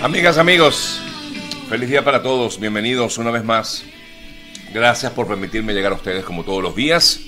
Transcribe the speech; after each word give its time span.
Amigas, 0.00 0.38
amigos, 0.38 1.00
feliz 1.68 1.90
día 1.90 2.04
para 2.04 2.22
todos. 2.22 2.60
Bienvenidos 2.60 3.18
una 3.18 3.32
vez 3.32 3.42
más. 3.42 3.84
Gracias 4.72 5.10
por 5.10 5.26
permitirme 5.26 5.74
llegar 5.74 5.90
a 5.90 5.96
ustedes 5.96 6.24
como 6.24 6.44
todos 6.44 6.62
los 6.62 6.76
días. 6.76 7.18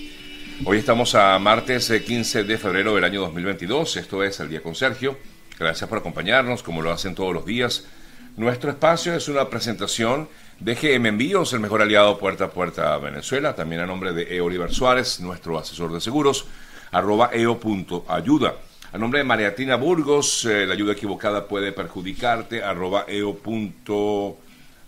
Hoy 0.64 0.78
estamos 0.78 1.16
a 1.16 1.36
martes 1.40 1.90
15 1.90 2.38
eh, 2.38 2.44
de 2.44 2.58
febrero 2.58 2.94
del 2.94 3.02
año 3.02 3.22
2022. 3.22 3.96
Esto 3.96 4.22
es 4.22 4.38
El 4.38 4.50
Día 4.50 4.62
con 4.62 4.76
Sergio. 4.76 5.18
Gracias 5.58 5.90
por 5.90 5.98
acompañarnos, 5.98 6.62
como 6.62 6.80
lo 6.80 6.92
hacen 6.92 7.16
todos 7.16 7.34
los 7.34 7.44
días. 7.44 7.88
Nuestro 8.36 8.70
espacio 8.70 9.14
es 9.14 9.26
una 9.26 9.50
presentación 9.50 10.28
de 10.60 10.76
GM 10.76 11.08
Envíos, 11.08 11.52
el 11.52 11.58
mejor 11.58 11.82
aliado 11.82 12.18
puerta 12.18 12.44
a 12.44 12.50
puerta 12.50 12.94
a 12.94 12.98
Venezuela. 12.98 13.56
También 13.56 13.80
a 13.80 13.86
nombre 13.86 14.12
de 14.12 14.36
E. 14.36 14.40
Oliver 14.40 14.72
Suárez, 14.72 15.18
nuestro 15.18 15.58
asesor 15.58 15.92
de 15.92 16.00
seguros, 16.00 16.46
arroba 16.92 17.30
eo.ayuda. 17.32 18.54
A 18.92 18.98
nombre 18.98 19.20
de 19.20 19.24
Mariatina 19.24 19.76
Burgos, 19.76 20.44
eh, 20.46 20.66
la 20.66 20.74
ayuda 20.74 20.94
equivocada 20.94 21.46
puede 21.46 21.70
perjudicarte, 21.70 22.64
arroba 22.64 23.04
eo. 23.06 23.38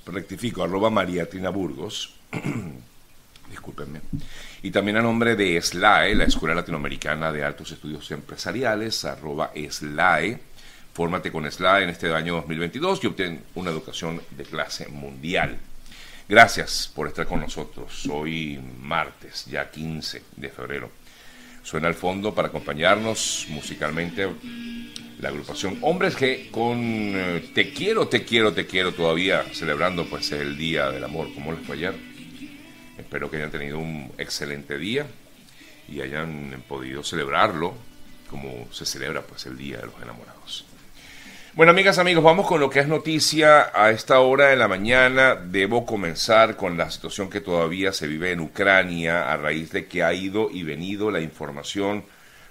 rectifico, 0.07 0.65
arroba 0.65 0.91
Mariatina 0.91 1.51
Burgos. 1.51 2.17
Discúlpenme. 3.49 4.01
Y 4.65 4.73
también 4.73 4.97
a 4.97 5.03
nombre 5.03 5.37
de 5.37 5.63
SLAE, 5.63 6.17
la 6.17 6.25
Escuela 6.25 6.53
Latinoamericana 6.53 7.31
de 7.31 7.45
Altos 7.45 7.71
Estudios 7.71 8.11
Empresariales, 8.11 9.05
arroba 9.05 9.53
SLAE. 9.55 10.37
Fórmate 10.93 11.31
con 11.31 11.49
SLAE 11.49 11.85
en 11.85 11.91
este 11.91 12.13
año 12.13 12.35
2022 12.35 13.05
y 13.05 13.07
obtén 13.07 13.45
una 13.55 13.71
educación 13.71 14.21
de 14.33 14.43
clase 14.43 14.89
mundial. 14.89 15.57
Gracias 16.29 16.91
por 16.93 17.07
estar 17.07 17.25
con 17.25 17.39
nosotros. 17.39 18.09
Hoy 18.11 18.59
martes, 18.81 19.47
ya 19.47 19.71
15 19.71 20.23
de 20.35 20.49
febrero. 20.49 21.02
Suena 21.63 21.89
al 21.89 21.95
fondo 21.95 22.35
para 22.35 22.49
acompañarnos 22.49 23.47
musicalmente 23.51 24.29
la 25.21 25.29
agrupación 25.29 25.79
Hombres 25.83 26.19
G 26.19 26.51
con 26.51 26.79
eh, 26.81 27.51
Te 27.55 27.73
quiero, 27.73 28.09
te 28.09 28.25
quiero, 28.25 28.53
te 28.53 28.67
quiero 28.67 28.93
todavía 28.93 29.45
celebrando 29.53 30.05
pues 30.07 30.33
el 30.33 30.57
Día 30.57 30.91
del 30.91 31.05
Amor. 31.05 31.33
como 31.35 31.53
les 31.53 31.65
fue 31.65 31.77
ayer? 31.77 31.95
Espero 32.99 33.31
que 33.31 33.37
hayan 33.37 33.51
tenido 33.51 33.79
un 33.79 34.13
excelente 34.19 34.77
día 34.79 35.07
y 35.89 36.01
hayan 36.01 36.63
podido 36.69 37.03
celebrarlo 37.03 37.75
como 38.29 38.67
se 38.73 38.85
celebra 38.85 39.23
pues 39.23 39.47
el 39.47 39.57
Día 39.57 39.79
de 39.79 39.87
los 39.87 40.03
Enamorados. 40.03 40.65
Bueno, 41.55 41.73
amigas, 41.73 41.99
amigos, 41.99 42.25
vamos 42.25 42.47
con 42.47 42.61
lo 42.61 42.71
que 42.71 42.81
es 42.81 42.89
noticia 42.89 43.71
a 43.75 43.91
esta 43.91 44.21
hora 44.21 44.49
de 44.49 44.57
la 44.57 44.69
mañana. 44.69 45.35
Debo 45.35 45.85
comenzar 45.85 46.57
con 46.57 46.79
la 46.79 46.91
situación 46.91 47.29
que 47.29 47.43
todavía 47.43 47.93
se 47.93 48.07
vive 48.07 48.33
en 48.33 48.41
Ucrania 48.41 49.31
a 49.31 49.37
raíz 49.37 49.71
de 49.71 49.85
que 49.85 50.03
ha 50.03 50.15
ido 50.15 50.51
y 50.51 50.63
venido 50.63 51.11
la 51.11 51.21
información 51.21 52.05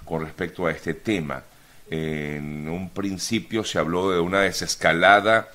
con 0.05 0.21
respecto 0.23 0.67
a 0.67 0.71
este 0.71 0.93
tema. 0.93 1.41
En 1.89 2.69
un 2.69 2.91
principio 2.91 3.63
se 3.63 3.79
habló 3.79 4.11
de 4.11 4.19
una 4.19 4.41
desescalada 4.41 5.49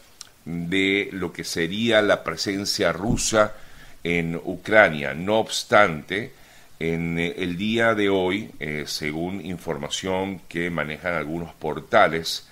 de 0.45 1.11
lo 1.13 1.33
que 1.33 1.45
sería 1.45 2.03
la 2.03 2.25
presencia 2.25 2.91
rusa 2.91 3.55
en 4.03 4.35
Ucrania. 4.35 5.15
No 5.15 5.39
obstante, 5.39 6.33
en 6.81 7.17
el 7.21 7.57
día 7.57 7.95
de 7.95 8.09
hoy, 8.09 8.51
eh, 8.59 8.87
según 8.89 9.47
información 9.47 10.41
que 10.49 10.69
manejan 10.69 11.15
algunos 11.15 11.55
portales, 11.55 12.49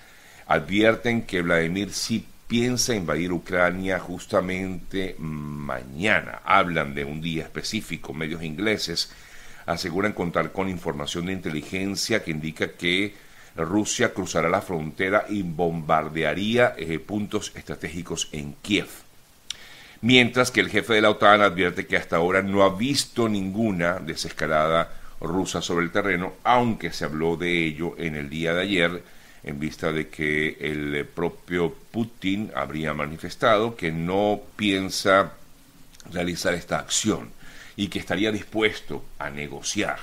advierten 0.47 1.23
que 1.23 1.41
Vladimir 1.41 1.91
sí 1.91 2.25
piensa 2.47 2.95
invadir 2.95 3.31
Ucrania 3.31 3.99
justamente 3.99 5.15
mañana. 5.17 6.41
Hablan 6.45 6.93
de 6.93 7.05
un 7.05 7.21
día 7.21 7.43
específico. 7.43 8.13
Medios 8.13 8.43
ingleses 8.43 9.11
aseguran 9.65 10.13
contar 10.13 10.51
con 10.51 10.69
información 10.69 11.25
de 11.25 11.33
inteligencia 11.33 12.23
que 12.23 12.31
indica 12.31 12.73
que 12.73 13.15
Rusia 13.55 14.13
cruzará 14.13 14.49
la 14.49 14.61
frontera 14.61 15.25
y 15.29 15.41
bombardearía 15.41 16.75
eh, 16.77 16.99
puntos 16.99 17.51
estratégicos 17.55 18.29
en 18.31 18.53
Kiev. 18.61 18.87
Mientras 20.01 20.51
que 20.51 20.59
el 20.59 20.69
jefe 20.69 20.93
de 20.93 21.01
la 21.01 21.09
OTAN 21.09 21.41
advierte 21.41 21.87
que 21.87 21.97
hasta 21.97 22.17
ahora 22.17 22.43
no 22.43 22.63
ha 22.63 22.75
visto 22.75 23.27
ninguna 23.29 23.95
desescalada 23.95 24.91
rusa 25.21 25.61
sobre 25.61 25.85
el 25.85 25.91
terreno, 25.91 26.33
aunque 26.43 26.91
se 26.91 27.05
habló 27.05 27.37
de 27.37 27.65
ello 27.65 27.95
en 27.97 28.15
el 28.15 28.29
día 28.29 28.53
de 28.53 28.61
ayer 28.61 29.03
en 29.45 29.59
vista 29.59 29.91
de 29.91 30.09
que 30.09 30.57
el 30.59 31.05
propio 31.05 31.73
Putin 31.91 32.51
habría 32.55 32.93
manifestado 32.93 33.75
que 33.75 33.91
no 33.91 34.41
piensa 34.55 35.33
realizar 36.11 36.55
esta 36.55 36.79
acción 36.79 37.29
y 37.75 37.87
que 37.87 37.99
estaría 37.99 38.31
dispuesto 38.31 39.05
a 39.19 39.29
negociar. 39.29 39.99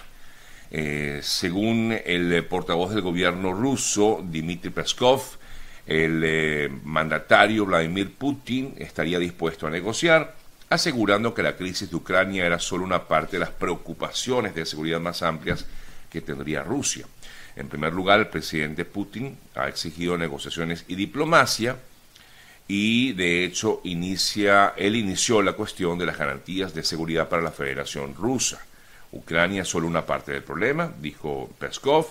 Eh, 0.70 1.20
según 1.22 1.98
el 2.04 2.44
portavoz 2.44 2.94
del 2.94 3.02
gobierno 3.02 3.52
ruso, 3.52 4.25
Dmitry 4.25 4.70
Peskov, 4.70 5.20
el 5.86 6.22
eh, 6.25 6.70
mandatario 6.84 7.66
Vladimir 7.66 8.14
Putin 8.14 8.75
estaría 8.78 9.19
dispuesto 9.19 9.66
a 9.66 9.70
negociar, 9.70 10.36
asegurando 10.70 11.34
que 11.34 11.42
la 11.42 11.56
crisis 11.56 11.91
de 11.91 11.97
Ucrania 11.97 12.47
era 12.47 12.60
solo 12.60 12.84
una 12.84 13.08
parte 13.08 13.32
de 13.32 13.41
las 13.41 13.50
preocupaciones 13.50 14.54
de 14.54 14.64
seguridad 14.64 15.00
más 15.00 15.22
amplias 15.22 15.66
que 16.08 16.20
tendría 16.20 16.62
Rusia. 16.62 17.06
En 17.56 17.68
primer 17.68 17.92
lugar, 17.92 18.20
el 18.20 18.28
presidente 18.28 18.84
Putin 18.84 19.36
ha 19.54 19.68
exigido 19.68 20.16
negociaciones 20.16 20.84
y 20.88 20.94
diplomacia 20.94 21.76
y 22.68 23.12
de 23.12 23.44
hecho 23.44 23.80
inicia, 23.84 24.74
él 24.76 24.96
inició 24.96 25.42
la 25.42 25.52
cuestión 25.52 25.98
de 25.98 26.06
las 26.06 26.16
garantías 26.16 26.74
de 26.74 26.84
seguridad 26.84 27.28
para 27.28 27.42
la 27.42 27.50
Federación 27.50 28.14
Rusa. 28.14 28.64
Ucrania 29.12 29.62
es 29.62 29.68
solo 29.68 29.86
una 29.86 30.06
parte 30.06 30.32
del 30.32 30.42
problema, 30.42 30.90
dijo 31.00 31.50
Peskov. 31.58 32.06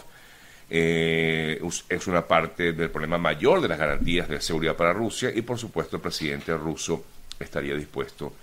Eh, 0.70 1.62
es 1.90 2.08
una 2.08 2.26
parte 2.26 2.72
del 2.72 2.90
problema 2.90 3.18
mayor 3.18 3.60
de 3.60 3.68
las 3.68 3.78
garantías 3.78 4.30
de 4.30 4.40
seguridad 4.40 4.76
para 4.76 4.94
Rusia 4.94 5.30
y 5.34 5.42
por 5.42 5.58
supuesto 5.58 5.98
el 5.98 6.02
presidente 6.02 6.56
ruso 6.56 7.04
estaría 7.40 7.76
dispuesto 7.76 8.34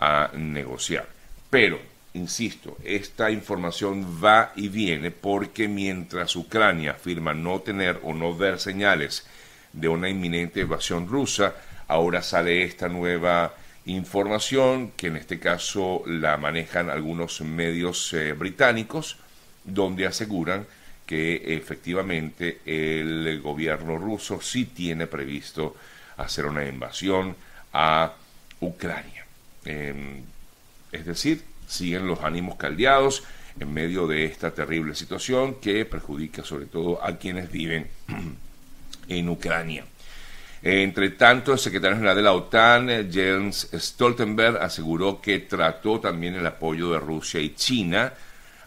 a 0.00 0.30
negociar. 0.34 1.06
Pero 1.48 1.91
insisto, 2.14 2.76
esta 2.84 3.30
información 3.30 4.18
va 4.22 4.52
y 4.56 4.68
viene 4.68 5.10
porque 5.10 5.68
mientras 5.68 6.36
Ucrania 6.36 6.92
afirma 6.92 7.34
no 7.34 7.60
tener 7.60 8.00
o 8.02 8.12
no 8.14 8.36
ver 8.36 8.60
señales 8.60 9.26
de 9.72 9.88
una 9.88 10.08
inminente 10.08 10.60
invasión 10.60 11.08
rusa, 11.08 11.54
ahora 11.88 12.22
sale 12.22 12.62
esta 12.64 12.88
nueva 12.88 13.54
información 13.86 14.92
que 14.96 15.08
en 15.08 15.16
este 15.16 15.38
caso 15.38 16.02
la 16.06 16.36
manejan 16.36 16.90
algunos 16.90 17.40
medios 17.40 18.12
eh, 18.12 18.32
británicos 18.32 19.16
donde 19.64 20.06
aseguran 20.06 20.66
que 21.06 21.56
efectivamente 21.56 22.60
el 22.64 23.40
gobierno 23.42 23.98
ruso 23.98 24.40
sí 24.40 24.66
tiene 24.66 25.06
previsto 25.06 25.76
hacer 26.16 26.46
una 26.46 26.66
invasión 26.66 27.36
a 27.72 28.12
Ucrania. 28.60 29.26
Em, 29.64 30.22
es 30.90 31.04
decir, 31.04 31.42
siguen 31.72 32.06
los 32.06 32.20
ánimos 32.20 32.56
caldeados 32.56 33.24
en 33.58 33.72
medio 33.72 34.06
de 34.06 34.24
esta 34.24 34.52
terrible 34.52 34.94
situación 34.94 35.56
que 35.56 35.84
perjudica 35.84 36.44
sobre 36.44 36.66
todo 36.66 37.04
a 37.04 37.16
quienes 37.16 37.50
viven 37.50 37.88
en 39.08 39.28
Ucrania. 39.28 39.84
Entre 40.62 41.10
tanto, 41.10 41.52
el 41.52 41.58
secretario 41.58 41.96
general 41.96 42.16
de 42.16 42.22
la 42.22 42.32
OTAN, 42.34 43.10
Jens 43.10 43.68
Stoltenberg, 43.74 44.58
aseguró 44.58 45.20
que 45.20 45.40
trató 45.40 45.98
también 45.98 46.36
el 46.36 46.46
apoyo 46.46 46.92
de 46.92 47.00
Rusia 47.00 47.40
y 47.40 47.54
China 47.54 48.12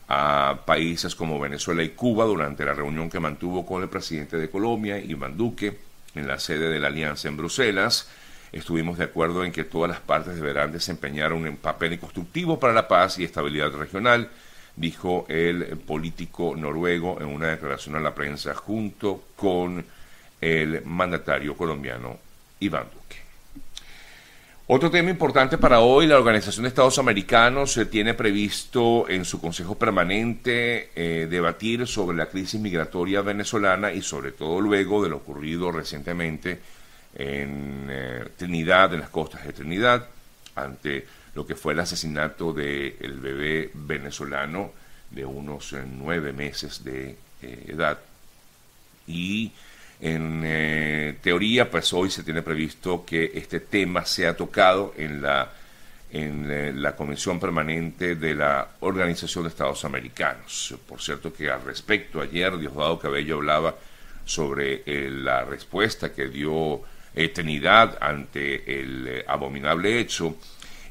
a 0.07 0.59
países 0.65 1.15
como 1.15 1.39
Venezuela 1.39 1.83
y 1.83 1.89
Cuba 1.89 2.25
durante 2.25 2.65
la 2.65 2.73
reunión 2.73 3.09
que 3.09 3.19
mantuvo 3.19 3.65
con 3.65 3.81
el 3.81 3.89
presidente 3.89 4.37
de 4.37 4.49
Colombia, 4.49 4.99
Iván 4.99 5.37
Duque, 5.37 5.79
en 6.15 6.27
la 6.27 6.37
sede 6.37 6.69
de 6.69 6.79
la 6.79 6.87
Alianza 6.87 7.27
en 7.27 7.37
Bruselas 7.37 8.09
estuvimos 8.51 8.97
de 8.97 9.05
acuerdo 9.05 9.43
en 9.43 9.51
que 9.51 9.63
todas 9.63 9.89
las 9.89 9.99
partes 9.99 10.35
deberán 10.35 10.71
desempeñar 10.71 11.33
un 11.33 11.57
papel 11.57 11.99
constructivo 11.99 12.59
para 12.59 12.73
la 12.73 12.87
paz 12.87 13.19
y 13.19 13.23
estabilidad 13.23 13.71
regional, 13.71 14.29
dijo 14.75 15.25
el 15.29 15.77
político 15.77 16.55
noruego 16.55 17.17
en 17.21 17.27
una 17.27 17.47
declaración 17.47 17.95
a 17.95 17.99
la 17.99 18.13
prensa 18.13 18.53
junto 18.53 19.23
con 19.35 19.85
el 20.41 20.83
mandatario 20.85 21.55
colombiano 21.55 22.17
Iván 22.59 22.87
Duque. 22.93 23.25
Otro 24.67 24.89
tema 24.89 25.11
importante 25.11 25.59
para 25.59 25.81
hoy, 25.81 26.07
la 26.07 26.17
Organización 26.17 26.63
de 26.63 26.69
Estados 26.69 26.97
Americanos 26.97 27.79
tiene 27.91 28.15
previsto 28.15 29.07
en 29.07 29.23
su 29.23 29.39
Consejo 29.39 29.75
Permanente 29.75 30.89
eh, 30.95 31.27
debatir 31.29 31.85
sobre 31.85 32.17
la 32.17 32.25
crisis 32.25 32.59
migratoria 32.59 33.21
venezolana 33.21 33.91
y 33.91 34.01
sobre 34.01 34.31
todo 34.31 34.59
luego 34.59 35.03
de 35.03 35.09
lo 35.09 35.17
ocurrido 35.17 35.71
recientemente 35.71 36.59
en 37.15 37.87
eh, 37.89 38.25
Trinidad, 38.35 38.93
en 38.93 38.99
las 38.99 39.09
costas 39.09 39.45
de 39.45 39.53
Trinidad, 39.53 40.07
ante 40.55 41.07
lo 41.33 41.47
que 41.47 41.55
fue 41.55 41.73
el 41.73 41.79
asesinato 41.79 42.53
del 42.53 43.19
bebé 43.21 43.71
venezolano 43.73 44.71
de 45.09 45.25
unos 45.25 45.73
eh, 45.73 45.83
nueve 45.85 46.33
meses 46.33 46.83
de 46.83 47.17
eh, 47.41 47.65
edad. 47.67 47.99
Y 49.07 49.51
en 50.01 51.17
teoría, 51.21 51.71
pues 51.71 51.93
hoy 51.93 52.09
se 52.09 52.23
tiene 52.23 52.41
previsto 52.41 53.05
que 53.05 53.31
este 53.33 53.61
tema 53.61 54.03
sea 54.05 54.35
tocado 54.35 54.93
en 54.97 55.21
la, 55.21 55.53
en 56.11 56.81
la 56.81 56.95
Comisión 56.97 57.39
Permanente 57.39 58.15
de 58.15 58.35
la 58.35 58.67
Organización 58.81 59.45
de 59.45 59.51
Estados 59.51 59.85
Americanos. 59.85 60.75
Por 60.85 61.01
cierto 61.01 61.31
que 61.31 61.49
al 61.49 61.63
respecto, 61.63 62.19
ayer 62.19 62.57
Diosdado 62.57 62.99
Cabello 62.99 63.35
hablaba 63.35 63.75
sobre 64.25 64.83
la 65.09 65.45
respuesta 65.45 66.11
que 66.11 66.27
dio 66.27 66.81
Trinidad 67.33 67.97
ante 68.01 68.79
el 68.79 69.23
abominable 69.27 69.99
hecho. 69.99 70.37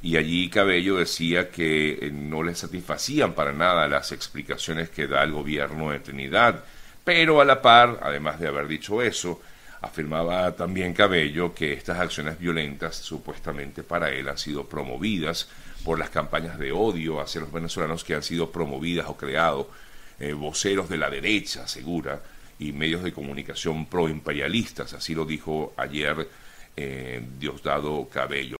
Y 0.03 0.17
allí 0.17 0.51
Cabello 0.51 0.97
decía 0.97 1.51
que 1.51 2.11
no 2.13 2.43
le 2.43 2.55
satisfacían 2.55 3.33
para 3.35 3.53
nada 3.53 3.89
las 3.89 4.13
explicaciones 4.13 4.91
que 4.91 5.07
da 5.07 5.23
el 5.23 5.33
gobierno 5.33 5.91
de 5.91 6.01
Trinidad, 6.01 6.63
pero 7.05 7.41
a 7.41 7.45
la 7.45 7.63
par, 7.63 8.01
además 8.03 8.39
de 8.39 8.49
haber 8.49 8.67
dicho 8.67 9.01
eso, 9.01 9.41
afirmaba 9.81 10.53
también 10.57 10.95
Cabello 10.95 11.55
que 11.55 11.73
estas 11.73 12.01
acciones 12.01 12.39
violentas 12.39 12.97
supuestamente 12.97 13.83
para 13.83 14.11
él 14.11 14.29
han 14.29 14.39
sido 14.39 14.65
promovidas 14.67 15.49
por 15.85 15.99
las 15.99 16.11
campañas 16.11 16.59
de 16.59 16.73
odio 16.73 17.21
hacia 17.21 17.43
los 17.43 17.53
venezolanos 17.53 18.05
que 18.05 18.15
han 18.15 18.23
sido 18.23 18.51
promovidas 18.51 19.07
o 19.09 19.17
creado 19.17 19.71
eh, 20.19 20.33
voceros 20.33 20.89
de 20.89 20.97
la 20.97 21.11
derecha, 21.11 21.69
segura, 21.69 22.21
y 22.59 22.73
medios 22.73 23.03
de 23.03 23.13
comunicación 23.13 23.87
proimperialistas, 23.87 24.93
así 24.95 25.15
lo 25.15 25.25
dijo 25.25 25.75
ayer 25.77 26.29
eh, 26.77 27.23
Diosdado 27.39 28.09
Cabello. 28.09 28.53